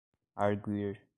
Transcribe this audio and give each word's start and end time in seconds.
arguir 0.35 1.01